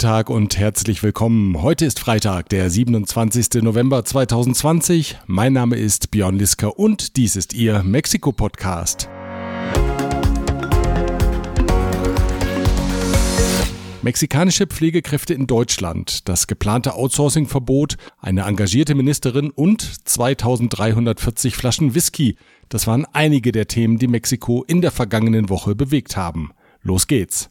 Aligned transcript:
Tag 0.00 0.30
und 0.30 0.56
herzlich 0.56 1.02
willkommen. 1.02 1.60
Heute 1.60 1.84
ist 1.84 2.00
Freitag, 2.00 2.48
der 2.48 2.70
27. 2.70 3.62
November 3.62 4.02
2020. 4.02 5.18
Mein 5.26 5.52
Name 5.52 5.76
ist 5.76 6.10
Björn 6.10 6.38
Liska 6.38 6.68
und 6.68 7.18
dies 7.18 7.36
ist 7.36 7.52
Ihr 7.52 7.82
Mexiko-Podcast. 7.82 9.10
Mexikanische 14.00 14.66
Pflegekräfte 14.66 15.34
in 15.34 15.46
Deutschland, 15.46 16.26
das 16.30 16.46
geplante 16.46 16.94
Outsourcing-Verbot, 16.94 17.96
eine 18.20 18.44
engagierte 18.44 18.94
Ministerin 18.94 19.50
und 19.50 19.82
2340 19.82 21.54
Flaschen 21.54 21.94
Whisky. 21.94 22.36
Das 22.70 22.86
waren 22.86 23.06
einige 23.12 23.52
der 23.52 23.68
Themen, 23.68 23.98
die 23.98 24.08
Mexiko 24.08 24.64
in 24.66 24.80
der 24.80 24.92
vergangenen 24.92 25.50
Woche 25.50 25.74
bewegt 25.74 26.16
haben. 26.16 26.52
Los 26.82 27.06
geht's! 27.06 27.50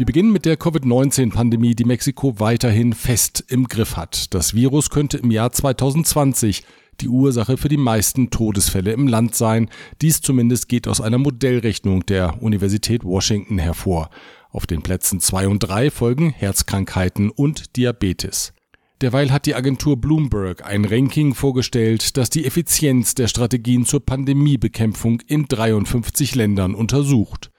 Wir 0.00 0.06
beginnen 0.06 0.32
mit 0.32 0.46
der 0.46 0.56
Covid-19-Pandemie, 0.56 1.74
die 1.74 1.84
Mexiko 1.84 2.40
weiterhin 2.40 2.94
fest 2.94 3.44
im 3.48 3.68
Griff 3.68 3.98
hat. 3.98 4.32
Das 4.32 4.54
Virus 4.54 4.88
könnte 4.88 5.18
im 5.18 5.30
Jahr 5.30 5.52
2020 5.52 6.64
die 7.02 7.10
Ursache 7.10 7.58
für 7.58 7.68
die 7.68 7.76
meisten 7.76 8.30
Todesfälle 8.30 8.92
im 8.92 9.08
Land 9.08 9.34
sein. 9.34 9.68
Dies 10.00 10.22
zumindest 10.22 10.70
geht 10.70 10.88
aus 10.88 11.02
einer 11.02 11.18
Modellrechnung 11.18 12.06
der 12.06 12.42
Universität 12.42 13.04
Washington 13.04 13.58
hervor. 13.58 14.08
Auf 14.48 14.66
den 14.66 14.80
Plätzen 14.80 15.20
2 15.20 15.48
und 15.48 15.58
3 15.58 15.90
folgen 15.90 16.30
Herzkrankheiten 16.30 17.28
und 17.28 17.76
Diabetes. 17.76 18.54
Derweil 19.02 19.30
hat 19.30 19.44
die 19.44 19.54
Agentur 19.54 20.00
Bloomberg 20.00 20.64
ein 20.64 20.86
Ranking 20.86 21.34
vorgestellt, 21.34 22.16
das 22.16 22.30
die 22.30 22.46
Effizienz 22.46 23.14
der 23.14 23.28
Strategien 23.28 23.84
zur 23.84 24.00
Pandemiebekämpfung 24.06 25.20
in 25.26 25.44
53 25.44 26.36
Ländern 26.36 26.74
untersucht. 26.74 27.50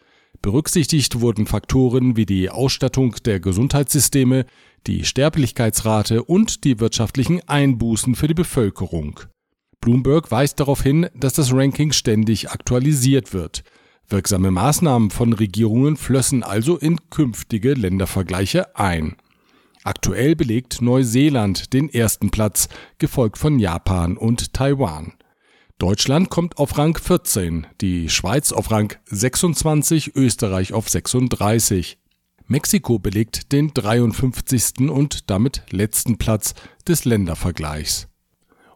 Berücksichtigt 0.42 1.22
wurden 1.22 1.46
Faktoren 1.46 2.18
wie 2.18 2.26
die 2.26 2.50
Ausstattung 2.50 3.16
der 3.26 3.40
Gesundheitssysteme, 3.40 4.46
die 4.88 5.06
Sterblichkeitsrate 5.06 6.24
und 6.24 6.64
die 6.64 6.80
wirtschaftlichen 6.80 7.48
Einbußen 7.48 8.16
für 8.16 8.28
die 8.28 8.34
Bevölkerung. 8.34 9.20
Bloomberg 9.82 10.32
weist 10.32 10.60
darauf 10.60 10.82
hin, 10.82 11.08
dass 11.16 11.34
das 11.34 11.54
Ranking 11.54 11.92
ständig 11.92 12.50
aktualisiert 12.50 13.34
wird. 13.34 13.64
Wirksame 14.08 14.50
Maßnahmen 14.50 15.12
von 15.12 15.34
Regierungen 15.34 15.96
flössen 15.96 16.42
also 16.42 16.76
in 16.76 16.98
künftige 17.12 17.74
Ländervergleiche 17.74 18.76
ein. 18.76 19.16
Aktuell 19.84 20.36
belegt 20.36 20.82
Neuseeland 20.82 21.74
den 21.74 21.88
ersten 21.88 22.32
Platz, 22.32 22.68
gefolgt 22.98 23.38
von 23.38 23.60
Japan 23.60 24.18
und 24.18 24.54
Taiwan. 24.54 25.14
Deutschland 25.82 26.30
kommt 26.30 26.60
auf 26.60 26.78
Rang 26.78 26.96
14, 26.96 27.66
die 27.82 28.08
Schweiz 28.08 28.52
auf 28.52 28.70
Rang 28.70 28.94
26, 29.06 30.16
Österreich 30.16 30.74
auf 30.74 30.88
36. 30.88 31.98
Mexiko 32.46 33.00
belegt 33.00 33.52
den 33.52 33.74
53. 33.74 34.92
und 34.92 35.32
damit 35.32 35.64
letzten 35.72 36.20
Platz 36.20 36.54
des 36.88 37.06
Ländervergleichs. 37.06 38.10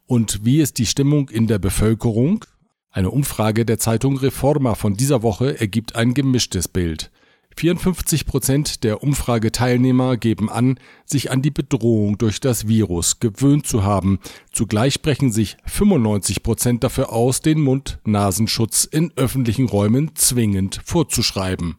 Und 0.08 0.46
wie 0.46 0.60
ist 0.60 0.80
die 0.80 0.88
Stimmung 0.88 1.30
in 1.30 1.46
der 1.46 1.60
Bevölkerung? 1.60 2.44
Eine 2.90 3.12
Umfrage 3.12 3.66
der 3.66 3.78
Zeitung 3.78 4.18
Reforma 4.18 4.74
von 4.74 4.96
dieser 4.96 5.22
Woche 5.22 5.60
ergibt 5.60 5.96
ein 5.96 6.16
gemischtes 6.16 6.68
Bild. 6.68 7.12
54 7.58 8.26
Prozent 8.26 8.84
der 8.84 9.02
Umfrageteilnehmer 9.02 10.18
geben 10.18 10.50
an, 10.50 10.78
sich 11.06 11.32
an 11.32 11.42
die 11.42 11.52
Bedrohung 11.52 12.18
durch 12.18 12.42
das 12.42 12.68
Virus 12.68 13.20
gewöhnt 13.20 13.66
zu 13.66 13.84
haben. 13.84 14.20
Zugleich 14.52 14.96
sprechen 14.96 15.32
sich 15.32 15.56
95 15.66 16.44
Prozent 16.44 16.84
dafür 16.84 17.14
aus, 17.14 17.40
den 17.40 17.62
Mund-Nasenschutz 17.62 18.84
in 18.84 19.14
öffentlichen 19.16 19.70
Räumen 19.70 20.16
zwingend 20.16 20.82
vorzuschreiben. 20.84 21.78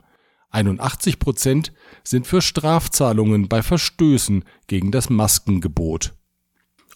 81 0.51 1.19
Prozent 1.19 1.73
sind 2.03 2.27
für 2.27 2.41
Strafzahlungen 2.41 3.49
bei 3.49 3.63
Verstößen 3.63 4.45
gegen 4.69 4.91
das 4.91 5.11
Maskengebot. 5.11 6.15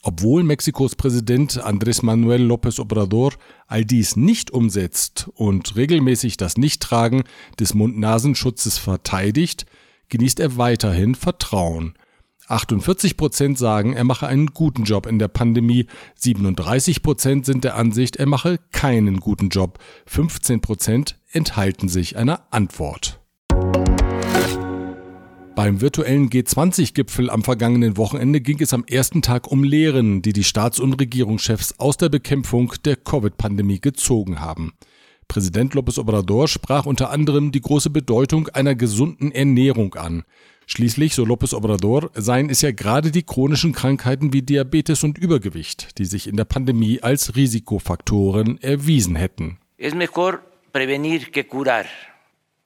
Obwohl 0.02 0.44
Mexikos 0.44 0.96
Präsident 0.96 1.62
Andrés 1.62 2.02
Manuel 2.02 2.42
López 2.42 2.80
Obrador 2.80 3.34
all 3.66 3.84
dies 3.84 4.16
nicht 4.16 4.50
umsetzt 4.50 5.28
und 5.34 5.76
regelmäßig 5.76 6.38
das 6.38 6.56
Nichttragen 6.56 7.24
des 7.58 7.74
Mund-Nasenschutzes 7.74 8.78
verteidigt, 8.78 9.66
genießt 10.08 10.40
er 10.40 10.56
weiterhin 10.56 11.14
Vertrauen. 11.14 11.94
48 12.48 13.16
Prozent 13.16 13.58
sagen, 13.58 13.92
er 13.92 14.04
mache 14.04 14.26
einen 14.26 14.48
guten 14.48 14.84
Job 14.84 15.06
in 15.06 15.18
der 15.18 15.28
Pandemie, 15.28 15.86
37 16.16 17.02
Prozent 17.02 17.44
sind 17.44 17.62
der 17.62 17.76
Ansicht, 17.76 18.16
er 18.16 18.26
mache 18.26 18.58
keinen 18.72 19.20
guten 19.20 19.50
Job, 19.50 19.78
15 20.06 20.60
Prozent 20.62 21.18
enthalten 21.30 21.88
sich 21.88 22.16
einer 22.16 22.46
Antwort. 22.50 23.20
Beim 25.60 25.82
virtuellen 25.82 26.30
G20-Gipfel 26.30 27.28
am 27.28 27.44
vergangenen 27.44 27.98
Wochenende 27.98 28.40
ging 28.40 28.62
es 28.62 28.72
am 28.72 28.82
ersten 28.84 29.20
Tag 29.20 29.46
um 29.46 29.62
Lehren, 29.62 30.22
die 30.22 30.32
die 30.32 30.42
Staats- 30.42 30.80
und 30.80 30.94
Regierungschefs 30.94 31.74
aus 31.76 31.98
der 31.98 32.08
Bekämpfung 32.08 32.72
der 32.86 32.96
Covid-Pandemie 32.96 33.78
gezogen 33.78 34.40
haben. 34.40 34.72
Präsident 35.28 35.74
López 35.74 36.00
Obrador 36.00 36.48
sprach 36.48 36.86
unter 36.86 37.10
anderem 37.10 37.52
die 37.52 37.60
große 37.60 37.90
Bedeutung 37.90 38.48
einer 38.48 38.74
gesunden 38.74 39.32
Ernährung 39.32 39.96
an. 39.96 40.22
Schließlich, 40.66 41.14
so 41.14 41.24
López 41.24 41.54
Obrador, 41.54 42.10
seien 42.14 42.48
es 42.48 42.62
ja 42.62 42.72
gerade 42.72 43.10
die 43.10 43.24
chronischen 43.24 43.72
Krankheiten 43.74 44.32
wie 44.32 44.40
Diabetes 44.40 45.04
und 45.04 45.18
Übergewicht, 45.18 45.98
die 45.98 46.06
sich 46.06 46.26
in 46.26 46.38
der 46.38 46.46
Pandemie 46.46 47.02
als 47.02 47.36
Risikofaktoren 47.36 48.58
erwiesen 48.62 49.14
hätten. 49.14 49.58
Es 49.76 49.94
mejor 49.94 50.40
prevenir 50.72 51.30
que 51.30 51.44
curar. 51.44 51.84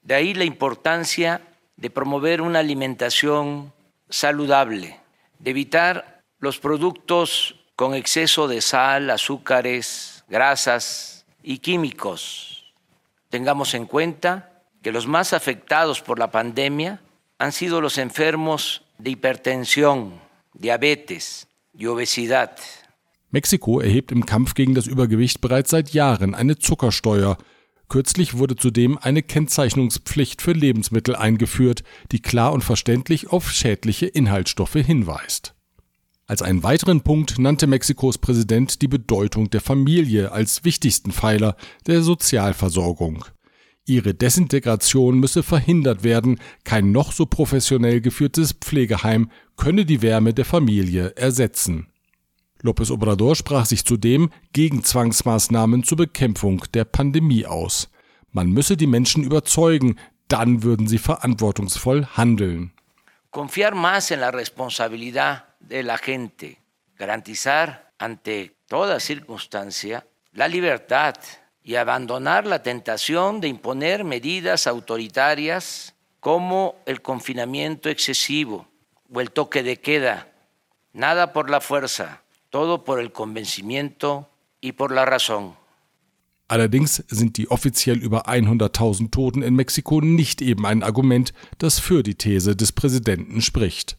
De 0.00 0.14
ahí 0.14 0.32
la 0.32 0.44
importancia 0.44 1.40
de 1.76 1.90
promover 1.90 2.40
una 2.40 2.60
alimentación 2.60 3.72
saludable, 4.08 5.00
de 5.38 5.50
evitar 5.50 6.22
los 6.38 6.58
productos 6.58 7.56
con 7.76 7.94
exceso 7.94 8.46
de 8.48 8.60
sal, 8.60 9.10
azúcares, 9.10 10.24
grasas 10.28 11.26
y 11.42 11.58
químicos. 11.58 12.72
Tengamos 13.30 13.74
en 13.74 13.86
cuenta 13.86 14.62
que 14.82 14.92
los 14.92 15.06
más 15.06 15.32
afectados 15.32 16.00
por 16.00 16.18
la 16.18 16.30
pandemia 16.30 17.00
han 17.38 17.52
sido 17.52 17.80
los 17.80 17.98
enfermos 17.98 18.82
de 18.98 19.10
hipertensión, 19.10 20.20
diabetes 20.52 21.48
y 21.76 21.86
obesidad. 21.86 22.56
Mexiko 23.30 23.80
erhebt 23.80 24.12
im 24.12 24.24
Kampf 24.24 24.54
gegen 24.54 24.74
das 24.74 24.86
Übergewicht 24.86 25.40
bereits 25.40 25.70
seit 25.70 25.90
Jahren 25.90 26.36
eine 26.36 26.56
Zuckersteuer, 26.56 27.36
Kürzlich 27.88 28.38
wurde 28.38 28.56
zudem 28.56 28.98
eine 28.98 29.22
Kennzeichnungspflicht 29.22 30.42
für 30.42 30.52
Lebensmittel 30.52 31.14
eingeführt, 31.14 31.84
die 32.12 32.20
klar 32.20 32.52
und 32.52 32.64
verständlich 32.64 33.30
auf 33.30 33.50
schädliche 33.50 34.06
Inhaltsstoffe 34.06 34.74
hinweist. 34.74 35.54
Als 36.26 36.40
einen 36.40 36.62
weiteren 36.62 37.02
Punkt 37.02 37.38
nannte 37.38 37.66
Mexikos 37.66 38.16
Präsident 38.16 38.80
die 38.80 38.88
Bedeutung 38.88 39.50
der 39.50 39.60
Familie 39.60 40.32
als 40.32 40.64
wichtigsten 40.64 41.12
Pfeiler 41.12 41.56
der 41.86 42.02
Sozialversorgung. 42.02 43.26
Ihre 43.86 44.14
Desintegration 44.14 45.18
müsse 45.20 45.42
verhindert 45.42 46.02
werden, 46.02 46.40
kein 46.64 46.90
noch 46.90 47.12
so 47.12 47.26
professionell 47.26 48.00
geführtes 48.00 48.52
Pflegeheim 48.52 49.30
könne 49.56 49.84
die 49.84 50.00
Wärme 50.00 50.32
der 50.32 50.46
Familie 50.46 51.10
ersetzen. 51.16 51.88
López 52.64 52.90
Obrador 52.90 53.36
sprach 53.36 53.66
sich 53.66 53.84
zudem 53.84 54.30
gegen 54.54 54.82
Zwangsmaßnahmen 54.82 55.84
zur 55.84 55.98
Bekämpfung 55.98 56.64
der 56.72 56.86
Pandemie 56.86 57.44
aus. 57.44 57.90
Man 58.32 58.48
müsse 58.48 58.78
die 58.78 58.86
Menschen 58.86 59.22
überzeugen, 59.22 60.00
dann 60.28 60.62
würden 60.62 60.88
sie 60.88 60.96
verantwortungsvoll 60.96 62.06
handeln. 62.16 62.72
Confiar 63.30 63.74
más 63.74 64.10
en 64.10 64.20
la 64.20 64.30
responsabilidad 64.30 65.44
de 65.60 65.82
la 65.82 65.98
gente, 65.98 66.56
garantizar 66.96 67.92
ante 67.98 68.56
toda 68.66 68.98
circunstancia 68.98 70.06
la 70.32 70.48
libertad 70.48 71.16
y 71.62 71.74
abandonar 71.74 72.46
la 72.46 72.62
tentación 72.62 73.42
de 73.42 73.48
imponer 73.48 74.04
medidas 74.04 74.66
autoritarias 74.66 75.94
como 76.18 76.76
el 76.86 77.02
confinamiento 77.02 77.90
excesivo 77.90 78.66
o 79.12 79.20
el 79.20 79.32
toque 79.32 79.62
de 79.62 79.78
queda. 79.78 80.28
Nada 80.94 81.34
por 81.34 81.50
la 81.50 81.60
fuerza, 81.60 82.23
todo 82.54 82.84
por 82.84 83.00
el 83.00 83.10
convencimiento 83.10 84.28
y 84.60 84.70
por 84.70 84.92
la 84.92 85.04
razón. 85.04 85.56
Allerdings 86.46 87.02
sind 87.08 87.36
die 87.36 87.50
offiziell 87.50 87.98
über 87.98 88.28
100.000 88.28 89.10
Toten 89.10 89.42
in 89.42 89.56
Mexiko 89.56 90.00
nicht 90.00 90.40
eben 90.40 90.64
ein 90.64 90.84
Argument, 90.84 91.32
das 91.58 91.80
für 91.80 92.04
die 92.04 92.14
These 92.14 92.54
des 92.54 92.70
Präsidenten 92.70 93.42
spricht. 93.42 93.98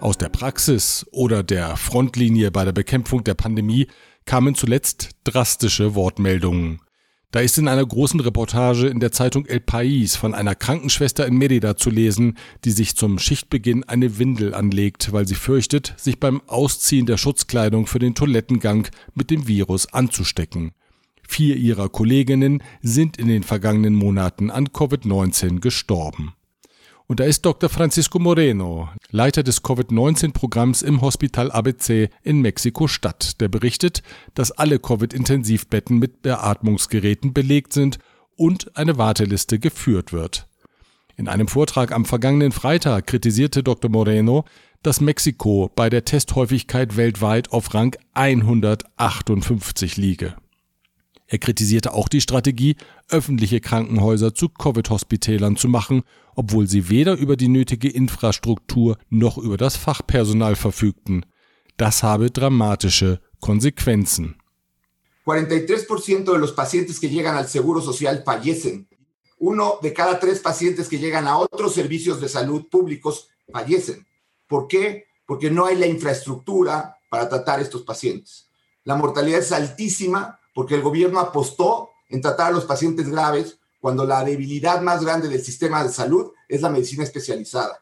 Aus 0.00 0.18
der 0.18 0.28
Praxis 0.28 1.06
oder 1.12 1.42
der 1.42 1.78
Frontlinie 1.78 2.50
bei 2.50 2.66
der 2.66 2.72
Bekämpfung 2.72 3.24
der 3.24 3.34
Pandemie 3.34 3.86
kamen 4.26 4.54
zuletzt 4.54 5.12
drastische 5.24 5.94
Wortmeldungen. 5.94 6.82
Da 7.32 7.38
ist 7.38 7.58
in 7.58 7.68
einer 7.68 7.86
großen 7.86 8.18
Reportage 8.18 8.88
in 8.88 8.98
der 8.98 9.12
Zeitung 9.12 9.46
El 9.46 9.60
País 9.60 10.16
von 10.16 10.34
einer 10.34 10.56
Krankenschwester 10.56 11.26
in 11.26 11.36
Merida 11.36 11.76
zu 11.76 11.88
lesen, 11.88 12.36
die 12.64 12.72
sich 12.72 12.96
zum 12.96 13.20
Schichtbeginn 13.20 13.84
eine 13.84 14.18
Windel 14.18 14.52
anlegt, 14.52 15.12
weil 15.12 15.28
sie 15.28 15.36
fürchtet, 15.36 15.94
sich 15.96 16.18
beim 16.18 16.42
Ausziehen 16.48 17.06
der 17.06 17.18
Schutzkleidung 17.18 17.86
für 17.86 18.00
den 18.00 18.16
Toilettengang 18.16 18.88
mit 19.14 19.30
dem 19.30 19.46
Virus 19.46 19.92
anzustecken. 19.92 20.72
Vier 21.22 21.54
ihrer 21.54 21.88
Kolleginnen 21.88 22.64
sind 22.82 23.16
in 23.16 23.28
den 23.28 23.44
vergangenen 23.44 23.94
Monaten 23.94 24.50
an 24.50 24.66
Covid-19 24.66 25.60
gestorben. 25.60 26.34
Und 27.10 27.18
da 27.18 27.24
ist 27.24 27.44
Dr. 27.44 27.68
Francisco 27.68 28.20
Moreno, 28.20 28.88
Leiter 29.10 29.42
des 29.42 29.64
Covid-19-Programms 29.64 30.82
im 30.82 31.00
Hospital 31.00 31.50
ABC 31.50 32.08
in 32.22 32.40
Mexiko-Stadt, 32.40 33.40
der 33.40 33.48
berichtet, 33.48 34.04
dass 34.34 34.52
alle 34.52 34.78
Covid-Intensivbetten 34.78 35.98
mit 35.98 36.22
Beatmungsgeräten 36.22 37.32
belegt 37.32 37.72
sind 37.72 37.98
und 38.36 38.76
eine 38.76 38.96
Warteliste 38.96 39.58
geführt 39.58 40.12
wird. 40.12 40.46
In 41.16 41.26
einem 41.26 41.48
Vortrag 41.48 41.90
am 41.90 42.04
vergangenen 42.04 42.52
Freitag 42.52 43.08
kritisierte 43.08 43.64
Dr. 43.64 43.90
Moreno, 43.90 44.44
dass 44.84 45.00
Mexiko 45.00 45.68
bei 45.74 45.90
der 45.90 46.04
Testhäufigkeit 46.04 46.96
weltweit 46.96 47.50
auf 47.50 47.74
Rang 47.74 47.96
158 48.14 49.96
liege. 49.96 50.36
Er 51.32 51.38
kritisierte 51.38 51.92
auch 51.92 52.08
die 52.08 52.20
Strategie, 52.20 52.74
öffentliche 53.08 53.60
Krankenhäuser 53.60 54.34
zu 54.34 54.48
Covid-Hospitälern 54.48 55.54
zu 55.54 55.68
machen, 55.68 56.02
obwohl 56.34 56.66
sie 56.66 56.90
weder 56.90 57.16
über 57.16 57.36
die 57.36 57.46
nötige 57.46 57.88
Infrastruktur 57.88 58.98
noch 59.10 59.38
über 59.38 59.56
das 59.56 59.76
Fachpersonal 59.76 60.56
verfügten. 60.56 61.24
Das 61.76 62.02
habe 62.02 62.32
dramatische 62.32 63.20
Konsequenzen. 63.38 64.34
43% 65.24 66.24
de 66.24 66.38
los 66.38 66.52
pacientes 66.52 66.98
que 66.98 67.08
llegan 67.08 67.36
al 67.36 67.46
Seguro 67.46 67.80
Social 67.80 68.24
fallecen. 68.24 68.88
Uno 69.38 69.78
de 69.80 69.94
cada 69.94 70.18
tres 70.18 70.40
pacientes 70.40 70.88
que 70.88 70.98
llegan 70.98 71.28
a 71.28 71.38
otros 71.38 71.74
servicios 71.74 72.20
de 72.20 72.28
salud 72.28 72.68
públicos 72.68 73.28
fallecen. 73.52 74.04
¿Por 74.48 74.66
qué? 74.66 75.04
Porque 75.26 75.48
no 75.48 75.66
hay 75.66 75.76
la 75.76 75.86
infraestructura 75.86 76.96
para 77.08 77.28
tratar 77.28 77.60
estos 77.60 77.82
pacientes. 77.82 78.48
La 78.82 78.96
mortalidad 78.96 79.38
es 79.38 79.52
altísima 79.52 80.39
porque 80.54 80.74
el 80.74 80.82
gobierno 80.82 81.20
apostó 81.20 81.90
en 82.08 82.20
tratar 82.20 82.48
a 82.48 82.50
los 82.52 82.64
pacientes 82.64 83.08
graves 83.08 83.58
cuando 83.80 84.04
la 84.04 84.24
debilidad 84.24 84.82
más 84.82 85.04
grande 85.04 85.28
del 85.28 85.42
sistema 85.42 85.82
de 85.82 85.90
salud 85.90 86.32
es 86.48 86.60
la 86.60 86.68
medicina 86.68 87.04
especializada. 87.04 87.80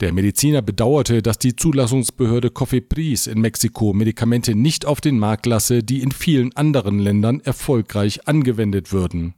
Der 0.00 0.14
Mediziner 0.14 0.62
bedauerte, 0.62 1.20
dass 1.20 1.36
die 1.36 1.54
Zulassungsbehörde 1.54 2.50
Cofepris 2.50 3.26
in 3.26 3.38
Mexiko 3.42 3.92
Medikamente 3.92 4.54
nicht 4.54 4.86
auf 4.86 5.02
den 5.02 5.18
Markt 5.18 5.44
lasse, 5.44 5.82
die 5.82 6.00
in 6.00 6.10
vielen 6.10 6.56
anderen 6.56 6.98
Ländern 6.98 7.40
erfolgreich 7.40 8.26
angewendet 8.26 8.92
würden. 8.92 9.34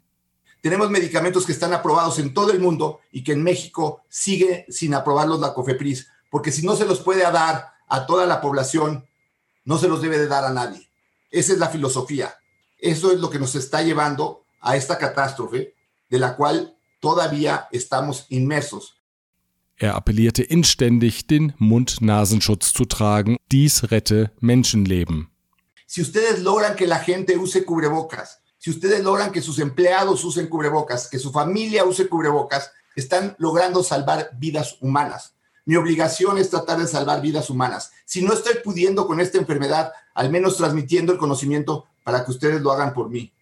Tenemos 0.63 0.89
medicamentos 0.89 1.45
que 1.45 1.51
están 1.51 1.73
aprobados 1.73 2.21
en 2.21 2.33
todo 2.33 2.53
el 2.53 2.61
mundo 2.61 3.01
y 3.11 3.25
que 3.25 3.33
en 3.33 3.43
México 3.43 4.03
sigue 4.09 4.65
sin 4.69 4.95
aprobarlos 4.95 5.41
la 5.41 5.53
Cofepris, 5.53 6.07
porque 6.31 6.53
si 6.53 6.65
no 6.65 6.77
se 6.77 6.87
los 6.87 7.01
puede 7.01 7.23
dar 7.23 7.73
a 7.89 8.07
toda 8.07 8.25
la 8.27 8.41
población, 8.41 9.05
no 9.65 9.79
se 9.79 9.89
los 9.89 10.01
debe 10.01 10.19
de 10.19 10.29
dar 10.29 10.45
a 10.45 10.53
nadie. 10.53 10.89
Esa 11.33 11.55
es 11.55 11.59
la 11.59 11.71
filosofía. 11.71 12.33
Eso 12.83 13.13
es 13.13 13.21
lo 13.21 13.31
que 13.31 13.39
nos 13.39 13.55
está 13.55 13.81
llevando 13.81 14.45
a 14.61 14.77
esta 14.77 14.99
catástrofe, 14.99 15.77
de 16.11 16.19
la 16.19 16.35
cual 16.35 16.77
todavía 16.99 17.69
estamos 17.71 18.27
inmersos. 18.29 18.97
Er 19.77 19.91
appellierte 19.91 20.47
inständig, 20.51 21.27
den 21.29 21.55
Mund-Nasenschutz 21.59 22.73
zu 22.73 22.85
tragen. 22.85 23.37
Dies 23.49 23.85
rette 23.85 24.33
Menschenleben. 24.41 25.31
Si 25.87 26.03
ustedes 26.03 26.41
logran 26.41 26.75
que 26.75 26.89
la 26.89 26.99
gente 26.99 27.37
use 27.37 27.65
cubrebocas, 27.65 28.41
si 28.59 28.71
ustedes 28.71 29.03
logran 29.05 29.31
que 29.31 29.43
sus 29.43 29.61
empleados 29.61 30.25
usen 30.25 30.49
cubrebocas, 30.49 31.09
que 31.09 31.21
su 31.21 31.31
familia 31.31 31.85
use 31.85 32.09
cubrebocas, 32.09 32.73
están 32.97 33.37
logrando 33.39 33.85
salvar 33.85 34.31
vidas 34.39 34.77
humanas. 34.81 35.35
Mi 35.65 35.77
obligación 35.77 36.37
es 36.37 36.51
tratar 36.51 36.79
de 36.79 36.89
salvar 36.89 37.23
vidas 37.23 37.49
humanas. 37.49 37.93
Si 38.05 38.23
no 38.23 38.33
estoy 38.33 38.55
pudiendo 38.65 39.07
con 39.07 39.21
esta 39.21 39.39
enfermedad, 39.39 39.93
al 40.15 40.31
menos 40.31 40.57
transmitiendo 40.57 41.13
el 41.13 41.19
conocimiento 41.19 41.87
para 42.03 42.25
que 42.25 42.31
ustedes 42.31 42.61
lo 42.61 42.73
hagan 42.73 42.95
por 42.95 43.11
mí. 43.11 43.33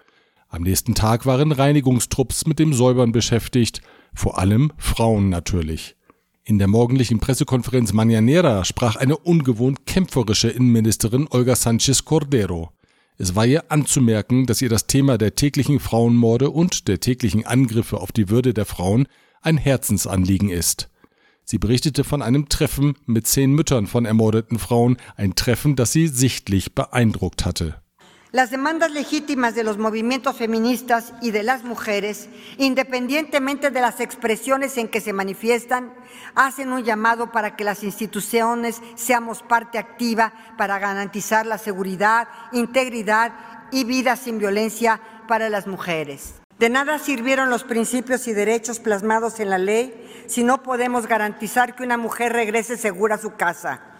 Am 0.48 0.64
nächsten 0.64 0.96
Tag 0.96 1.28
waren 1.28 1.52
Reinigungstrupps 1.52 2.48
mit 2.48 2.58
dem 2.58 2.74
Säubern 2.74 3.12
beschäftigt, 3.12 3.84
vor 4.16 4.40
allem 4.40 4.72
Frauen 4.78 5.30
natürlich. 5.30 5.96
In 6.44 6.58
der 6.58 6.70
morgendlichen 6.70 7.20
Pressekonferenz 7.20 7.94
Mañanera 7.94 8.66
sprach 8.66 8.96
eine 8.96 9.16
ungewohnt 9.16 9.86
kämpferische 9.86 10.50
Innenministerin 10.50 11.28
Olga 11.30 11.56
Sanchez 11.56 12.04
Cordero. 12.04 12.72
Es 13.18 13.36
war 13.36 13.46
ihr 13.46 13.72
anzumerken, 13.72 14.46
dass 14.46 14.62
ihr 14.62 14.70
das 14.70 14.88
Thema 14.88 15.18
der 15.18 15.36
täglichen 15.36 15.80
Frauenmorde 15.80 16.50
und 16.50 16.88
der 16.88 17.00
täglichen 17.00 17.46
Angriffe 17.46 18.00
auf 18.00 18.12
die 18.12 18.30
Würde 18.30 18.54
der 18.54 18.66
Frauen 18.66 19.08
ein 19.42 19.58
Herzensanliegen 19.58 20.50
ist. 20.50 20.90
Sie 21.46 21.58
berichtete 21.58 22.04
von 22.04 22.22
einem 22.22 22.50
Treffen 22.50 22.96
mit 23.06 23.28
zehn 23.28 23.52
Müttern 23.52 23.86
von 23.86 24.06
ermordeten 24.06 24.58
Frauen, 24.60 24.98
ein 25.18 25.36
Treffen, 25.36 25.76
das 25.76 25.92
sie 25.92 26.08
sichtlich 26.08 26.74
beeindruckt 26.74 27.46
hatte. 27.46 27.83
Las 28.34 28.50
demandas 28.50 28.90
legítimas 28.90 29.54
de 29.54 29.64
los 29.64 29.78
movimientos 29.78 30.36
feministas 30.36 31.14
y 31.22 31.30
de 31.30 31.44
las 31.44 31.64
mujeres, 31.64 32.30
independientemente 32.58 33.70
de 33.70 33.80
las 33.80 34.00
expresiones 34.00 34.76
en 34.80 34.88
que 34.88 35.02
se 35.02 35.14
manifiestan, 35.14 35.94
hacen 36.34 36.74
un 36.74 36.84
llamado 36.84 37.32
para 37.32 37.56
que 37.56 37.64
las 37.64 37.84
instituciones 37.84 38.82
seamos 38.96 39.44
parte 39.44 39.78
activa 39.78 40.34
para 40.58 40.80
garantizar 40.80 41.46
la 41.46 41.60
seguridad, 41.60 42.28
integridad 42.52 43.34
y 43.72 43.84
vida 43.84 44.16
sin 44.16 44.40
violencia 44.40 45.00
para 45.28 45.52
las 45.52 45.68
mujeres. 45.68 46.34
De 46.58 46.70
nada 46.70 46.98
sirvieron 46.98 47.52
los 47.52 47.64
principios 47.64 48.28
y 48.28 48.34
derechos 48.34 48.80
plasmados 48.80 49.40
en 49.42 49.52
la 49.52 49.60
ley 49.60 50.26
si 50.26 50.44
no 50.44 50.64
podemos 50.64 51.06
garantizar 51.06 51.76
que 51.76 51.84
una 51.84 51.98
mujer 51.98 52.34
regrese 52.34 52.78
segura 52.78 53.14
a 53.14 53.20
su 53.20 53.36
casa. 53.36 53.93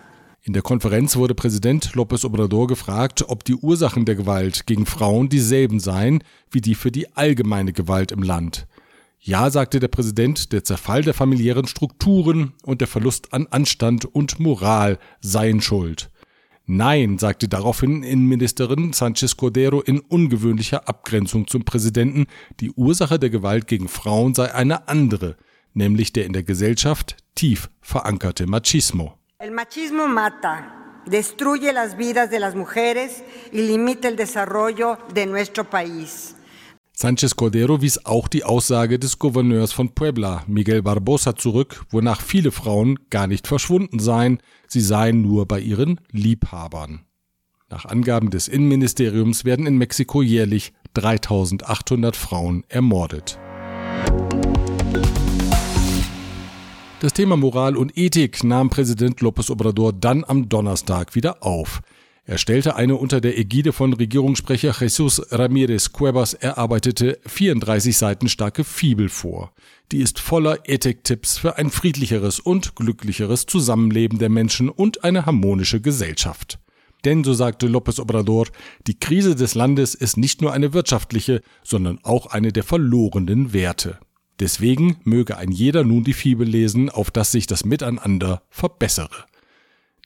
In 0.46 0.52
der 0.52 0.62
Konferenz 0.62 1.16
wurde 1.16 1.36
Präsident 1.36 1.94
López 1.94 2.26
Obrador 2.26 2.68
gefragt, 2.68 3.24
ob 3.30 3.46
die 3.46 3.56
Ursachen 3.56 4.04
der 4.04 4.16
Gewalt 4.16 4.68
gegen 4.68 4.86
Frauen 4.86 5.30
dieselben 5.30 5.80
seien 5.80 6.22
wie 6.52 6.60
die 6.60 6.76
für 6.76 6.92
die 6.92 7.16
allgemeine 7.16 7.72
Gewalt 7.72 8.12
im 8.12 8.22
Land. 8.22 8.68
Ja, 9.22 9.50
sagte 9.50 9.80
der 9.80 9.88
Präsident, 9.88 10.52
der 10.52 10.66
Zerfall 10.66 11.04
der 11.04 11.14
familiären 11.14 11.66
Strukturen 11.66 12.52
und 12.64 12.82
der 12.82 12.90
Verlust 12.90 13.32
an 13.32 13.48
Anstand 13.52 14.04
und 14.04 14.42
Moral 14.42 15.00
seien 15.22 15.62
schuld. 15.62 16.12
Nein, 16.66 17.20
sagte 17.20 17.48
daraufhin 17.48 18.04
Innenministerin 18.04 18.92
Sanchez 18.92 19.38
Cordero 19.38 19.80
in 19.80 20.02
ungewöhnlicher 20.02 20.90
Abgrenzung 20.90 21.48
zum 21.48 21.64
Präsidenten, 21.64 22.26
die 22.60 22.72
Ursache 22.72 23.18
der 23.18 23.30
Gewalt 23.30 23.68
gegen 23.68 23.88
Frauen 23.88 24.34
sei 24.34 24.54
eine 24.54 24.90
andere, 24.90 25.38
nämlich 25.74 26.12
der 26.12 26.26
in 26.26 26.34
der 26.34 26.44
Gesellschaft 26.44 27.16
tief 27.34 27.70
verankerte 27.80 28.46
Machismo. 28.46 29.18
El 29.44 29.52
machismo 29.52 30.08
mata, 30.08 31.02
destruye 31.06 31.74
las 31.74 31.98
vidas 31.98 32.32
de 32.32 32.40
las 32.40 32.56
mujeres 32.56 33.26
y 33.52 33.58
limita 33.64 34.08
el 34.08 34.16
desarrollo 34.16 34.98
de 35.14 35.26
nuestro 35.26 35.70
país. 35.70 36.38
Sánchez 36.94 37.36
Cordero 37.36 37.82
wies 37.82 38.06
auch 38.06 38.30
die 38.30 38.46
Aussage 38.46 39.00
des 39.00 39.20
Gouverneurs 39.20 39.74
von 39.74 39.90
Puebla, 39.90 40.46
Miguel 40.48 40.82
Barbosa, 40.82 41.36
zurück, 41.36 41.84
wonach 41.90 42.22
viele 42.22 42.52
Frauen 42.52 42.98
gar 43.10 43.28
nicht 43.28 43.46
verschwunden 43.46 44.00
seien, 44.00 44.40
sie 44.70 44.80
seien 44.80 45.22
nur 45.22 45.46
bei 45.46 45.60
ihren 45.60 46.00
Liebhabern. 46.10 47.02
Nach 47.70 47.84
Angaben 47.84 48.30
des 48.30 48.48
Innenministeriums 48.48 49.44
werden 49.44 49.68
in 49.68 49.78
Mexiko 49.78 50.22
jährlich 50.22 50.72
3800 50.94 52.16
Frauen 52.16 52.64
ermordet. 52.70 53.38
Das 57.04 57.12
Thema 57.12 57.36
Moral 57.36 57.76
und 57.76 57.98
Ethik 57.98 58.46
nahm 58.46 58.70
Präsident 58.70 59.20
López 59.20 59.52
Obrador 59.52 59.92
dann 59.92 60.24
am 60.24 60.48
Donnerstag 60.48 61.16
wieder 61.16 61.44
auf. 61.44 61.82
Er 62.24 62.38
stellte 62.38 62.78
eine 62.78 62.96
unter 62.96 63.20
der 63.20 63.38
Ägide 63.38 63.74
von 63.74 63.92
Regierungssprecher 63.92 64.74
Jesus 64.80 65.20
Ramírez 65.30 65.92
Cuevas 65.92 66.34
erarbeitete 66.34 67.20
34 67.26 67.98
Seiten 67.98 68.30
starke 68.30 68.64
Fibel 68.64 69.10
vor. 69.10 69.52
Die 69.92 69.98
ist 69.98 70.18
voller 70.18 70.60
Ethiktipps 70.64 71.38
für 71.38 71.58
ein 71.58 71.72
friedlicheres 71.72 72.40
und 72.40 72.74
glücklicheres 72.74 73.48
Zusammenleben 73.48 74.18
der 74.18 74.30
Menschen 74.30 74.70
und 74.70 75.04
eine 75.04 75.26
harmonische 75.26 75.82
Gesellschaft. 75.82 76.58
Denn, 77.04 77.26
so 77.26 77.34
sagte 77.34 77.68
López 77.68 78.00
Obrador, 78.00 78.48
die 78.88 78.98
Krise 78.98 79.36
des 79.36 79.56
Landes 79.56 79.94
ist 79.94 80.16
nicht 80.16 80.42
nur 80.42 80.54
eine 80.54 80.72
wirtschaftliche, 80.72 81.42
sondern 81.66 82.00
auch 82.04 82.28
eine 82.28 82.54
der 82.54 82.64
verlorenen 82.64 83.52
Werte. 83.52 84.00
Deswegen 84.40 84.98
möge 85.04 85.38
ein 85.38 85.52
jeder 85.52 85.84
nun 85.84 86.04
die 86.04 86.14
Fibel 86.14 86.48
lesen, 86.48 86.90
auf 86.90 87.12
dass 87.12 87.32
sich 87.32 87.48
das 87.48 87.66
Miteinander 87.66 88.44
verbessere. 88.50 89.26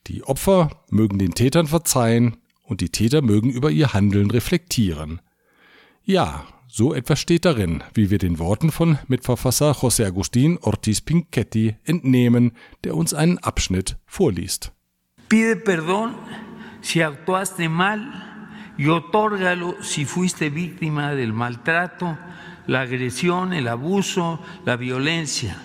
Die 0.06 0.22
Opfer 0.24 0.84
mögen 0.90 1.18
den 1.18 1.34
Tätern 1.34 1.66
verzeihen 1.66 2.36
und 2.62 2.80
die 2.80 2.90
Täter 2.90 3.22
mögen 3.22 3.50
über 3.50 3.70
ihr 3.70 3.92
Handeln 3.94 4.30
reflektieren. 4.30 5.20
Ja, 6.04 6.46
so 6.68 6.94
etwas 6.94 7.18
steht 7.18 7.44
darin, 7.44 7.82
wie 7.94 8.10
wir 8.10 8.18
den 8.18 8.38
Worten 8.38 8.70
von 8.70 8.98
Mitverfasser 9.08 9.72
José 9.72 10.06
Agustín 10.06 10.58
Ortiz 10.60 11.00
Pinchetti 11.00 11.76
entnehmen, 11.84 12.52
der 12.84 12.94
uns 12.94 13.14
einen 13.14 13.38
Abschnitt 13.38 13.96
vorliest. 14.06 14.72
Pide 15.28 15.56
perdón 15.56 16.14
si 16.80 17.02
actuaste 17.02 17.68
mal 17.68 18.00
y 18.78 18.86
otórgalo 18.88 19.76
si 19.82 20.04
fuiste 20.04 20.48
víctima 20.50 21.14
del 21.14 21.32
maltrato, 21.32 22.16
la 22.68 22.82
agresión, 22.82 23.52
el 23.52 23.66
abuso, 23.66 24.38
la 24.64 24.76
violencia. 24.76 25.56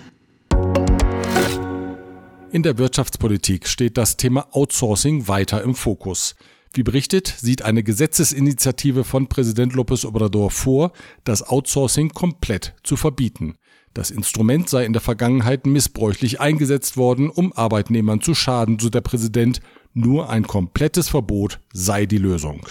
In 2.50 2.62
der 2.62 2.78
Wirtschaftspolitik 2.78 3.68
steht 3.68 3.98
das 3.98 4.16
Thema 4.16 4.48
Outsourcing 4.52 5.28
weiter 5.28 5.62
im 5.62 5.74
Fokus. 5.74 6.34
Wie 6.72 6.82
berichtet, 6.82 7.28
sieht 7.28 7.62
eine 7.62 7.82
Gesetzesinitiative 7.82 9.04
von 9.04 9.28
Präsident 9.28 9.74
López 9.74 10.06
Obrador 10.06 10.50
vor, 10.50 10.92
das 11.24 11.42
Outsourcing 11.42 12.10
komplett 12.10 12.74
zu 12.82 12.96
verbieten. 12.96 13.56
Das 13.92 14.10
Instrument 14.10 14.68
sei 14.68 14.84
in 14.84 14.92
der 14.92 15.02
Vergangenheit 15.02 15.66
missbräuchlich 15.66 16.40
eingesetzt 16.40 16.96
worden, 16.96 17.28
um 17.28 17.52
Arbeitnehmern 17.52 18.22
zu 18.22 18.34
schaden, 18.34 18.78
so 18.78 18.88
der 18.88 19.02
Präsident. 19.02 19.60
Nur 19.92 20.30
ein 20.30 20.46
komplettes 20.46 21.08
Verbot 21.08 21.60
sei 21.72 22.06
die 22.06 22.18
Lösung. 22.18 22.66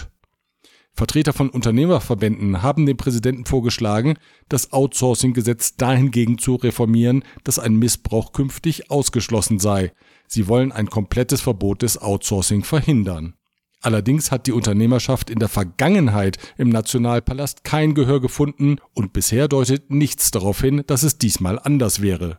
Vertreter 0.96 1.32
von 1.32 1.50
Unternehmerverbänden 1.50 2.62
haben 2.62 2.86
dem 2.86 2.96
Präsidenten 2.96 3.46
vorgeschlagen, 3.46 4.14
das 4.48 4.72
Outsourcing-Gesetz 4.72 5.76
dahingegen 5.76 6.38
zu 6.38 6.54
reformieren, 6.54 7.24
dass 7.42 7.58
ein 7.58 7.74
Missbrauch 7.76 8.32
künftig 8.32 8.92
ausgeschlossen 8.92 9.58
sei. 9.58 9.92
Sie 10.28 10.46
wollen 10.46 10.70
ein 10.70 10.88
komplettes 10.88 11.40
Verbot 11.40 11.82
des 11.82 12.00
Outsourcing 12.00 12.62
verhindern. 12.62 13.34
Allerdings 13.80 14.30
hat 14.30 14.46
die 14.46 14.52
Unternehmerschaft 14.52 15.30
in 15.30 15.40
der 15.40 15.48
Vergangenheit 15.48 16.38
im 16.56 16.68
Nationalpalast 16.68 17.64
kein 17.64 17.94
Gehör 17.94 18.20
gefunden 18.20 18.76
und 18.94 19.12
bisher 19.12 19.48
deutet 19.48 19.90
nichts 19.90 20.30
darauf 20.30 20.60
hin, 20.60 20.84
dass 20.86 21.02
es 21.02 21.18
diesmal 21.18 21.58
anders 21.58 22.00
wäre. 22.00 22.38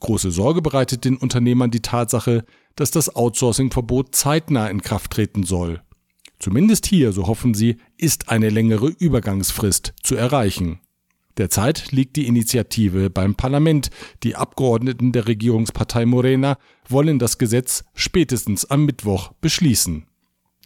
Große 0.00 0.30
Sorge 0.30 0.62
bereitet 0.62 1.04
den 1.04 1.16
Unternehmern 1.16 1.72
die 1.72 1.82
Tatsache, 1.82 2.44
dass 2.76 2.92
das 2.92 3.14
Outsourcing-Verbot 3.14 4.14
zeitnah 4.14 4.68
in 4.68 4.82
Kraft 4.82 5.10
treten 5.10 5.42
soll. 5.42 5.82
Zumindest 6.38 6.86
hier, 6.86 7.12
so 7.12 7.26
hoffen 7.26 7.54
sie, 7.54 7.76
ist 7.96 8.28
eine 8.28 8.50
längere 8.50 8.88
Übergangsfrist 8.88 9.94
zu 10.02 10.14
erreichen. 10.14 10.80
Derzeit 11.36 11.92
liegt 11.92 12.16
die 12.16 12.26
Initiative 12.26 13.10
beim 13.10 13.34
Parlament. 13.36 13.90
Die 14.24 14.34
Abgeordneten 14.34 15.12
der 15.12 15.28
Regierungspartei 15.28 16.04
Morena 16.04 16.58
wollen 16.88 17.18
das 17.20 17.38
Gesetz 17.38 17.84
spätestens 17.94 18.64
am 18.64 18.84
Mittwoch 18.84 19.32
beschließen. 19.40 20.06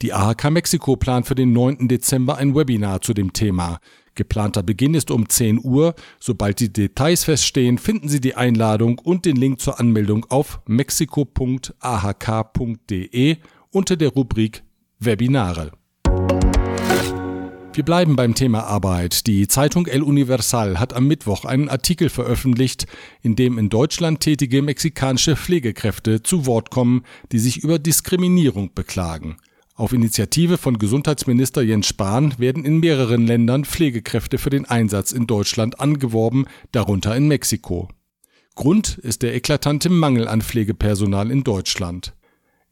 Die 0.00 0.14
AHK 0.14 0.50
Mexiko 0.50 0.96
plant 0.96 1.26
für 1.26 1.34
den 1.34 1.52
9. 1.52 1.88
Dezember 1.88 2.38
ein 2.38 2.54
Webinar 2.54 3.02
zu 3.02 3.12
dem 3.14 3.32
Thema. 3.34 3.80
Geplanter 4.14 4.62
Beginn 4.62 4.94
ist 4.94 5.10
um 5.10 5.28
10 5.28 5.60
Uhr. 5.62 5.94
Sobald 6.18 6.60
die 6.60 6.72
Details 6.72 7.24
feststehen, 7.24 7.76
finden 7.78 8.08
Sie 8.08 8.20
die 8.20 8.34
Einladung 8.34 8.98
und 8.98 9.26
den 9.26 9.36
Link 9.36 9.60
zur 9.60 9.78
Anmeldung 9.78 10.26
auf 10.28 10.60
mexiko.ahk.de 10.66 11.76
unter 13.70 13.96
der 13.96 14.08
Rubrik 14.08 14.64
Webinare. 15.04 15.72
Wir 17.74 17.84
bleiben 17.84 18.16
beim 18.16 18.34
Thema 18.34 18.64
Arbeit. 18.64 19.26
Die 19.26 19.48
Zeitung 19.48 19.86
El 19.86 20.02
Universal 20.02 20.78
hat 20.78 20.92
am 20.92 21.06
Mittwoch 21.06 21.46
einen 21.46 21.70
Artikel 21.70 22.10
veröffentlicht, 22.10 22.86
in 23.22 23.34
dem 23.34 23.56
in 23.56 23.70
Deutschland 23.70 24.20
tätige 24.20 24.60
mexikanische 24.60 25.36
Pflegekräfte 25.36 26.22
zu 26.22 26.44
Wort 26.44 26.70
kommen, 26.70 27.04
die 27.32 27.38
sich 27.38 27.64
über 27.64 27.78
Diskriminierung 27.78 28.74
beklagen. 28.74 29.38
Auf 29.74 29.94
Initiative 29.94 30.58
von 30.58 30.76
Gesundheitsminister 30.76 31.62
Jens 31.62 31.86
Spahn 31.86 32.34
werden 32.36 32.66
in 32.66 32.78
mehreren 32.78 33.26
Ländern 33.26 33.64
Pflegekräfte 33.64 34.36
für 34.36 34.50
den 34.50 34.66
Einsatz 34.66 35.12
in 35.12 35.26
Deutschland 35.26 35.80
angeworben, 35.80 36.44
darunter 36.72 37.16
in 37.16 37.26
Mexiko. 37.26 37.88
Grund 38.54 38.98
ist 38.98 39.22
der 39.22 39.34
eklatante 39.34 39.88
Mangel 39.88 40.28
an 40.28 40.42
Pflegepersonal 40.42 41.30
in 41.30 41.42
Deutschland. 41.42 42.12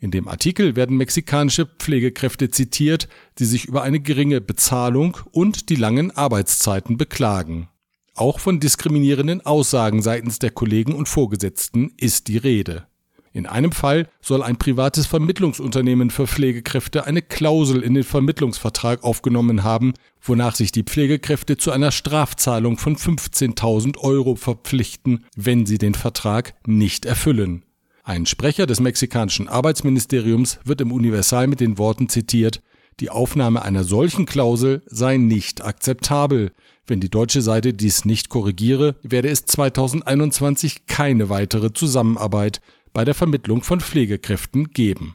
In 0.01 0.11
dem 0.11 0.29
Artikel 0.29 0.77
werden 0.77 0.97
mexikanische 0.97 1.67
Pflegekräfte 1.67 2.51
zitiert, 2.51 3.07
die 3.39 3.45
sich 3.45 3.67
über 3.67 3.83
eine 3.83 4.01
geringe 4.01 4.41
Bezahlung 4.41 5.19
und 5.31 5.69
die 5.69 5.77
langen 5.77 6.11
Arbeitszeiten 6.11 6.97
beklagen. 6.97 7.69
Auch 8.15 8.41
von 8.41 8.61
diskriminierenden 8.61 9.45
Aussagen 9.45 10.01
seitens 10.01 10.39
der 10.39 10.51
Kollegen 10.51 10.95
und 10.95 11.09
Vorgesetzten 11.09 11.93
ist 11.99 12.29
die 12.29 12.39
Rede. 12.39 12.87
In 13.33 13.47
einem 13.47 13.71
Fall 13.71 14.09
soll 14.21 14.43
ein 14.43 14.57
privates 14.57 15.07
Vermittlungsunternehmen 15.07 16.11
für 16.11 16.27
Pflegekräfte 16.27 17.07
eine 17.07 17.23
Klausel 17.23 17.83
in 17.83 17.95
den 17.95 18.03
Vermittlungsvertrag 18.03 19.05
aufgenommen 19.05 19.63
haben, 19.63 19.93
wonach 20.21 20.57
sich 20.57 20.73
die 20.73 20.83
Pflegekräfte 20.83 21.57
zu 21.57 21.71
einer 21.71 21.93
Strafzahlung 21.93 22.77
von 22.77 22.97
15.000 22.97 23.99
Euro 23.99 24.35
verpflichten, 24.35 25.25
wenn 25.37 25.65
sie 25.65 25.79
den 25.79 25.95
Vertrag 25.95 26.55
nicht 26.67 27.05
erfüllen. 27.05 27.65
Ein 28.11 28.27
Sprecher 28.27 28.67
des 28.67 28.81
mexikanischen 28.81 29.47
Arbeitsministeriums 29.47 30.59
wird 30.65 30.81
im 30.81 30.91
Universal 30.91 31.47
mit 31.47 31.61
den 31.61 31.79
Worten 31.79 32.09
zitiert, 32.09 32.61
die 32.99 33.09
Aufnahme 33.09 33.63
einer 33.63 33.85
solchen 33.85 34.27
Klausel 34.27 34.83
sei 34.87 35.17
nicht 35.17 35.65
akzeptabel. 35.65 36.51
Wenn 36.89 36.99
die 36.99 37.09
deutsche 37.09 37.41
Seite 37.41 37.73
dies 37.73 38.05
nicht 38.05 38.29
korrigiere, 38.29 38.97
werde 39.05 39.29
es 39.29 39.45
2021 39.45 40.87
keine 40.87 41.29
weitere 41.29 41.73
Zusammenarbeit 41.73 42.61
bei 42.93 43.05
der 43.05 43.15
Vermittlung 43.15 43.63
von 43.63 43.81
Pflegekräften 43.81 44.73
geben. 44.73 45.15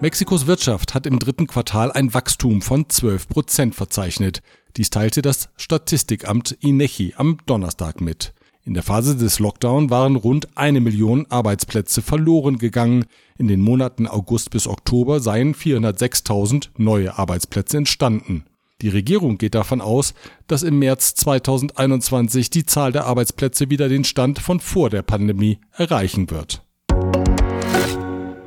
Mexikos 0.00 0.48
Wirtschaft 0.48 0.94
hat 0.94 1.06
im 1.06 1.20
dritten 1.20 1.46
Quartal 1.46 1.92
ein 1.92 2.12
Wachstum 2.12 2.60
von 2.60 2.90
12 2.90 3.28
Prozent 3.28 3.76
verzeichnet. 3.76 4.42
Dies 4.76 4.90
teilte 4.90 5.22
das 5.22 5.48
Statistikamt 5.56 6.56
INECHI 6.58 7.14
am 7.16 7.38
Donnerstag 7.46 8.00
mit. 8.00 8.34
In 8.66 8.72
der 8.72 8.82
Phase 8.82 9.14
des 9.14 9.40
Lockdown 9.40 9.90
waren 9.90 10.16
rund 10.16 10.56
eine 10.56 10.80
Million 10.80 11.26
Arbeitsplätze 11.28 12.00
verloren 12.00 12.56
gegangen. 12.56 13.04
In 13.36 13.46
den 13.46 13.60
Monaten 13.60 14.06
August 14.06 14.48
bis 14.50 14.66
Oktober 14.66 15.20
seien 15.20 15.54
406.000 15.54 16.70
neue 16.78 17.18
Arbeitsplätze 17.18 17.76
entstanden. 17.76 18.44
Die 18.80 18.88
Regierung 18.88 19.36
geht 19.36 19.54
davon 19.54 19.82
aus, 19.82 20.14
dass 20.46 20.62
im 20.62 20.78
März 20.78 21.14
2021 21.14 22.48
die 22.48 22.64
Zahl 22.64 22.90
der 22.90 23.04
Arbeitsplätze 23.04 23.68
wieder 23.68 23.90
den 23.90 24.04
Stand 24.04 24.38
von 24.38 24.60
vor 24.60 24.88
der 24.88 25.02
Pandemie 25.02 25.58
erreichen 25.72 26.30
wird. 26.30 26.62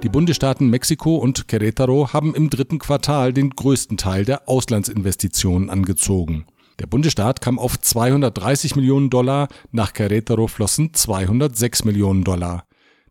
Die 0.01 0.09
Bundesstaaten 0.09 0.69
Mexiko 0.69 1.17
und 1.17 1.45
Querétaro 1.47 2.11
haben 2.13 2.33
im 2.33 2.49
dritten 2.49 2.79
Quartal 2.79 3.33
den 3.33 3.51
größten 3.51 3.97
Teil 3.97 4.25
der 4.25 4.49
Auslandsinvestitionen 4.49 5.69
angezogen. 5.69 6.45
Der 6.79 6.85
Bundesstaat 6.85 7.41
kam 7.41 7.57
auf 7.57 7.79
230 7.79 8.75
Millionen 8.75 9.09
Dollar, 9.09 9.47
nach 9.71 9.93
Querétaro 9.93 10.47
flossen 10.47 10.93
206 10.93 11.85
Millionen 11.85 12.23
Dollar. 12.23 12.65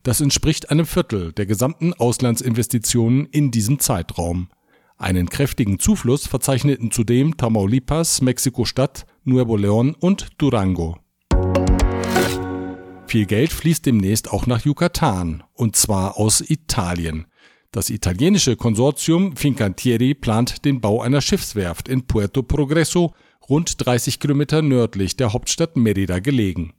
Das 0.04 0.20
entspricht 0.20 0.70
einem 0.70 0.86
Viertel 0.86 1.32
der 1.32 1.46
gesamten 1.46 1.92
Auslandsinvestitionen 1.92 3.26
in 3.26 3.50
diesem 3.50 3.80
Zeitraum. 3.80 4.50
Einen 4.98 5.28
kräftigen 5.28 5.80
Zufluss 5.80 6.28
verzeichneten 6.28 6.92
zudem 6.92 7.36
Tamaulipas, 7.36 8.20
Mexiko-Stadt, 8.20 9.04
Nuevo 9.24 9.56
León 9.56 9.94
und 9.94 10.28
Durango. 10.38 10.98
Viel 13.08 13.26
Geld 13.26 13.52
fließt 13.52 13.84
demnächst 13.84 14.30
auch 14.30 14.46
nach 14.46 14.64
Yucatan, 14.64 15.42
und 15.54 15.74
zwar 15.74 16.18
aus 16.18 16.40
Italien. 16.40 17.26
Das 17.72 17.90
italienische 17.90 18.56
Konsortium 18.56 19.36
Fincantieri 19.36 20.14
plant 20.14 20.64
den 20.64 20.80
Bau 20.80 21.02
einer 21.02 21.20
Schiffswerft 21.20 21.88
in 21.88 22.06
Puerto 22.06 22.42
Progreso 22.42 23.12
rund 23.48 23.84
30 23.84 24.20
Kilometer 24.20 24.62
nördlich 24.62 25.16
der 25.16 25.32
Hauptstadt 25.32 25.76
Merida 25.76 26.18
gelegen. 26.18 26.72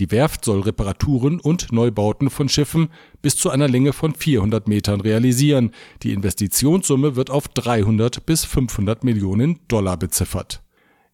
Die 0.00 0.10
Werft 0.10 0.44
soll 0.44 0.60
Reparaturen 0.60 1.38
und 1.38 1.70
Neubauten 1.70 2.30
von 2.30 2.48
Schiffen 2.48 2.88
bis 3.20 3.36
zu 3.36 3.50
einer 3.50 3.68
Länge 3.68 3.92
von 3.92 4.14
400 4.14 4.66
Metern 4.66 5.00
realisieren. 5.00 5.72
Die 6.02 6.12
Investitionssumme 6.12 7.14
wird 7.14 7.30
auf 7.30 7.48
300 7.48 8.24
bis 8.24 8.44
500 8.44 9.04
Millionen 9.04 9.60
Dollar 9.68 9.96
beziffert. 9.96 10.62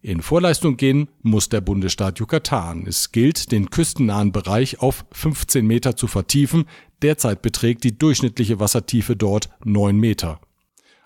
In 0.00 0.22
Vorleistung 0.22 0.76
gehen 0.76 1.08
muss 1.22 1.48
der 1.48 1.60
Bundesstaat 1.60 2.20
Yucatan. 2.20 2.86
Es 2.86 3.10
gilt, 3.10 3.50
den 3.50 3.68
küstennahen 3.68 4.30
Bereich 4.30 4.80
auf 4.80 5.04
15 5.10 5.66
Meter 5.66 5.96
zu 5.96 6.06
vertiefen. 6.06 6.66
Derzeit 7.02 7.42
beträgt 7.42 7.82
die 7.82 7.98
durchschnittliche 7.98 8.60
Wassertiefe 8.60 9.16
dort 9.16 9.50
9 9.64 9.96
Meter. 9.96 10.40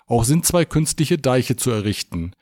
Auch 0.05 0.25
sind 0.25 0.45
zwei 0.45 0.63
künstliche 0.63 1.17
Deiche 1.17 1.55
zu 1.55 1.71
errichten. 1.71 2.33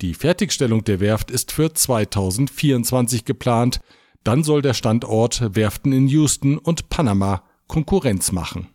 Die 0.00 0.14
Fertigstellung 0.14 0.82
der 0.82 0.98
Werft 0.98 1.30
ist 1.30 1.52
für 1.52 1.74
2024 1.74 3.26
geplant. 3.26 3.80
Dann 4.24 4.42
soll 4.44 4.62
der 4.62 4.72
Standort 4.72 5.54
Werften 5.54 5.92
in 5.92 6.08
Houston 6.08 6.56
und 6.56 6.88
Panama 6.88 7.42
Konkurrenz 7.66 8.32
machen. 8.32 8.68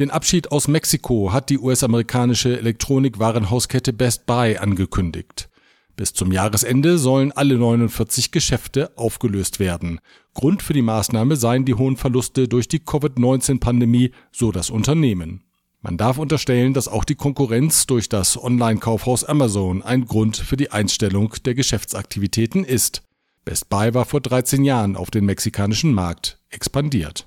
Den 0.00 0.10
Abschied 0.10 0.50
aus 0.50 0.66
Mexiko 0.66 1.32
hat 1.32 1.48
die 1.48 1.60
US-amerikanische 1.60 2.58
Elektronikwarenhauskette 2.58 3.92
Best 3.92 4.26
Buy 4.26 4.56
angekündigt. 4.56 5.48
Bis 5.94 6.12
zum 6.12 6.32
Jahresende 6.32 6.98
sollen 6.98 7.30
alle 7.30 7.58
49 7.58 8.32
Geschäfte 8.32 8.90
aufgelöst 8.96 9.60
werden. 9.60 10.00
Grund 10.34 10.60
für 10.60 10.72
die 10.72 10.82
Maßnahme 10.82 11.36
seien 11.36 11.64
die 11.64 11.74
hohen 11.74 11.96
Verluste 11.96 12.48
durch 12.48 12.66
die 12.66 12.80
Covid-19-Pandemie, 12.80 14.10
so 14.32 14.50
das 14.50 14.70
Unternehmen. 14.70 15.44
Man 15.84 15.96
darf 15.96 16.18
unterstellen, 16.18 16.74
dass 16.74 16.86
auch 16.86 17.02
die 17.02 17.16
Konkurrenz 17.16 17.86
durch 17.86 18.08
das 18.08 18.40
Online-Kaufhaus 18.40 19.24
Amazon 19.24 19.82
ein 19.82 20.04
Grund 20.04 20.36
für 20.36 20.56
die 20.56 20.70
Einstellung 20.70 21.34
der 21.44 21.56
Geschäftsaktivitäten 21.56 22.62
ist. 22.62 23.02
Best 23.44 23.68
Buy 23.68 23.92
war 23.92 24.04
vor 24.04 24.20
13 24.20 24.62
Jahren 24.62 24.94
auf 24.94 25.10
den 25.10 25.24
mexikanischen 25.24 25.92
Markt 25.92 26.38
expandiert. 26.50 27.26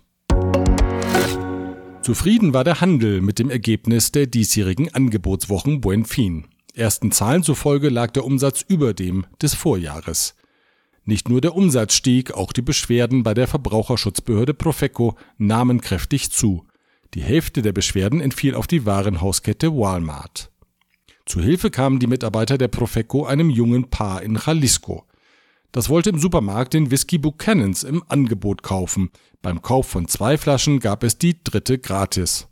Zufrieden 2.01 2.53
war 2.53 2.63
der 2.63 2.79
Handel 2.79 3.19
mit 3.19 3.39
dem 3.39 3.49
Ergebnis 3.49 4.13
der 4.13 4.25
diesjährigen 4.25 4.93
Angebotswochen 4.93 5.81
Buen 5.81 6.05
Fin. 6.05 6.45
Ersten 6.73 7.11
Zahlen 7.11 7.43
zufolge 7.43 7.89
lag 7.89 8.11
der 8.11 8.23
Umsatz 8.23 8.63
über 8.65 8.93
dem 8.93 9.25
des 9.41 9.53
Vorjahres. 9.53 10.33
Nicht 11.03 11.27
nur 11.27 11.41
der 11.41 11.55
Umsatz 11.55 11.93
stieg, 11.93 12.31
auch 12.31 12.53
die 12.53 12.61
Beschwerden 12.61 13.23
bei 13.23 13.33
der 13.33 13.47
Verbraucherschutzbehörde 13.47 14.53
Profeco 14.53 15.17
nahmen 15.37 15.81
kräftig 15.81 16.31
zu. 16.31 16.65
Die 17.13 17.21
Hälfte 17.21 17.61
der 17.61 17.71
Beschwerden 17.71 18.19
entfiel 18.19 18.55
auf 18.55 18.67
die 18.67 18.85
Warenhauskette 18.85 19.75
Walmart. 19.75 20.51
Zu 21.25 21.41
Hilfe 21.41 21.71
kamen 21.71 21.99
die 21.99 22.07
Mitarbeiter 22.07 22.57
der 22.57 22.67
Profeco 22.67 23.25
einem 23.25 23.49
jungen 23.49 23.89
Paar 23.89 24.21
in 24.21 24.39
Jalisco. 24.45 25.05
Das 25.71 25.89
wollte 25.89 26.09
im 26.09 26.19
Supermarkt 26.19 26.73
den 26.73 26.91
Whisky 26.91 27.17
Buchanans 27.17 27.83
im 27.83 28.03
Angebot 28.07 28.63
kaufen. 28.63 29.09
Beim 29.41 29.61
Kauf 29.61 29.87
von 29.87 30.07
zwei 30.07 30.37
Flaschen 30.37 30.79
gab 30.79 31.03
es 31.03 31.17
die 31.17 31.43
dritte 31.43 31.79
gratis. 31.79 32.47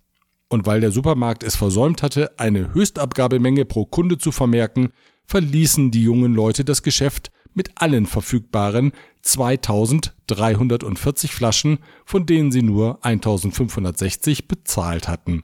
Und 0.49 0.65
weil 0.65 0.81
der 0.81 0.91
Supermarkt 0.91 1.43
es 1.43 1.55
versäumt 1.55 2.03
hatte, 2.03 2.37
eine 2.37 2.73
Höchstabgabemenge 2.73 3.65
pro 3.65 3.85
Kunde 3.85 4.17
zu 4.17 4.31
vermerken, 4.31 4.89
verließen 5.25 5.91
die 5.91 6.03
jungen 6.03 6.33
Leute 6.33 6.65
das 6.65 6.83
Geschäft 6.83 7.31
mit 7.53 7.71
allen 7.75 8.05
verfügbaren 8.05 8.91
2340 9.21 11.31
Flaschen, 11.31 11.79
von 12.05 12.25
denen 12.25 12.51
sie 12.51 12.61
nur 12.61 13.03
1560 13.05 14.47
bezahlt 14.47 15.07
hatten. 15.07 15.43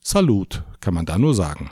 Salut, 0.00 0.62
kann 0.80 0.94
man 0.94 1.06
da 1.06 1.18
nur 1.18 1.34
sagen. 1.34 1.70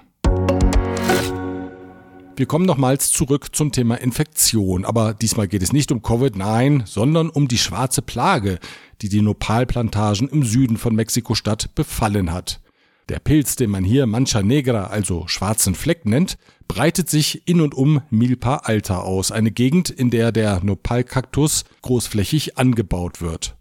Wir 2.36 2.46
kommen 2.46 2.66
nochmals 2.66 3.12
zurück 3.12 3.54
zum 3.54 3.70
Thema 3.70 3.94
Infektion, 3.94 4.84
aber 4.84 5.14
diesmal 5.14 5.46
geht 5.46 5.62
es 5.62 5.72
nicht 5.72 5.92
um 5.92 6.02
Covid, 6.02 6.34
nein, 6.34 6.82
sondern 6.84 7.30
um 7.30 7.46
die 7.46 7.58
schwarze 7.58 8.02
Plage, 8.02 8.58
die 9.02 9.08
die 9.08 9.22
Nopalplantagen 9.22 10.28
im 10.28 10.42
Süden 10.42 10.76
von 10.76 10.96
Mexiko-Stadt 10.96 11.76
befallen 11.76 12.32
hat. 12.32 12.60
Der 13.08 13.20
Pilz, 13.20 13.54
den 13.54 13.70
man 13.70 13.84
hier 13.84 14.06
Mancha 14.06 14.42
Negra, 14.42 14.88
also 14.88 15.28
schwarzen 15.28 15.76
Fleck 15.76 16.06
nennt, 16.06 16.36
breitet 16.68 17.08
sich 17.08 17.46
in 17.46 17.60
und 17.60 17.74
um 17.74 18.02
Milpa 18.10 18.56
Alta 18.64 18.98
aus, 18.98 19.30
eine 19.30 19.50
Gegend, 19.50 19.90
in 19.90 20.10
der 20.10 20.32
der 20.32 20.62
Nopalkaktus 20.64 21.64
großflächig 21.82 22.58
angebaut 22.58 23.20
wird. 23.20 23.56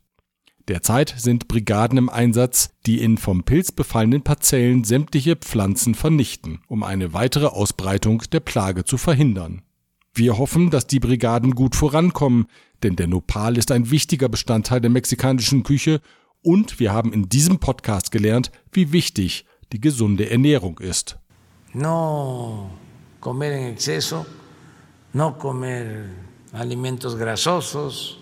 Derzeit 0.68 1.14
sind 1.18 1.50
Brigaden 1.50 1.98
im 1.98 2.10
Einsatz, 2.10 2.70
die 2.86 3.02
in 3.02 3.18
vom 3.18 3.44
Pilz 3.44 3.74
befallenen 3.74 4.24
Parzellen 4.24 4.86
sämtliche 4.86 5.36
Pflanzen 5.36 5.94
vernichten, 5.94 6.62
um 6.68 6.84
eine 6.84 7.14
weitere 7.14 7.48
Ausbreitung 7.48 8.24
der 8.32 8.40
Plage 8.40 8.86
zu 8.86 8.98
verhindern. 8.98 9.64
Wir 10.14 10.38
hoffen, 10.38 10.70
dass 10.70 10.88
die 10.88 11.00
Brigaden 11.00 11.56
gut 11.56 11.76
vorankommen, 11.76 12.46
denn 12.82 12.96
der 12.96 13.08
Nopal 13.08 13.58
ist 13.58 13.72
ein 13.72 13.92
wichtiger 13.92 14.30
Bestandteil 14.30 14.80
der 14.80 14.92
mexikanischen 14.92 15.64
Küche 15.64 16.00
und 16.42 16.80
wir 16.80 16.94
haben 16.94 17.12
in 17.12 17.28
diesem 17.28 17.60
Podcast 17.60 18.12
gelernt, 18.12 18.52
wie 18.72 18.92
wichtig 18.94 19.46
die 19.74 19.82
gesunde 19.82 20.30
Ernährung 20.30 20.80
ist. 20.80 21.18
No 21.74 22.70
comer 23.24 23.54
en 23.54 23.66
exceso, 23.68 24.26
no 25.14 25.38
comer 25.38 26.10
alimentos 26.52 27.16
grasosos, 27.16 28.20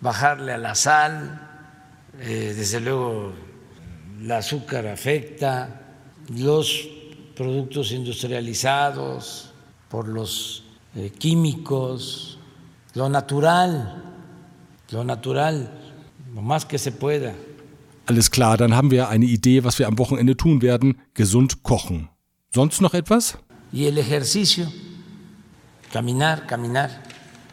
bajarle 0.00 0.52
a 0.52 0.58
la 0.58 0.74
sal, 0.74 1.48
Eh, 2.20 2.52
desde 2.56 2.80
luego, 2.80 3.32
el 4.20 4.32
azúcar 4.32 4.86
afecta, 4.88 5.80
los 6.36 6.88
productos 7.36 7.92
industrializados 7.92 9.52
por 9.88 10.08
los 10.08 10.64
eh, 10.96 11.10
químicos, 11.10 12.38
lo 12.94 13.08
natural, 13.08 14.02
lo 14.90 15.04
natural, 15.04 15.70
lo 16.34 16.42
más 16.42 16.64
que 16.64 16.78
se 16.78 16.90
pueda. 16.90 17.34
Alles 18.06 18.30
klar, 18.30 18.56
dann 18.56 18.74
haben 18.74 18.90
wir 18.90 19.08
eine 19.10 19.26
Idee, 19.26 19.62
was 19.62 19.78
wir 19.78 19.86
am 19.86 19.98
Wochenende 19.98 20.36
tun 20.36 20.60
werden. 20.62 20.98
Gesund 21.14 21.62
kochen. 21.62 22.08
Sonst 22.52 22.80
noch 22.80 22.94
etwas? 22.94 23.38
Y 23.72 23.86
el 23.86 23.98
ejercicio. 23.98 24.66
Caminar, 25.92 26.46
caminar. 26.46 26.90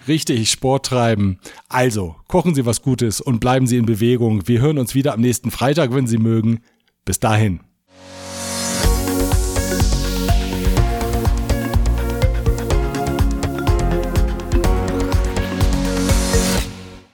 Richtig, 0.08 0.50
Sport 0.52 0.86
treiben. 0.86 1.40
Also, 1.68 2.16
kochen 2.28 2.54
Sie 2.54 2.66
was 2.66 2.82
Gutes 2.82 3.22
und 3.22 3.40
bleiben 3.40 3.66
Sie 3.66 3.78
in 3.78 3.86
Bewegung. 3.86 4.48
Wir 4.48 4.62
hören 4.62 4.78
uns 4.78 4.94
wieder 4.94 5.14
am 5.14 5.22
nächsten 5.22 5.52
Freitag, 5.52 5.94
wenn 5.94 6.08
Sie 6.08 6.18
mögen. 6.18 6.62
Bis 7.06 7.20
dahin. 7.20 7.60